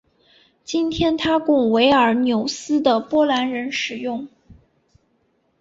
[0.63, 4.27] 今天它供维尔纽斯的波兰人使用。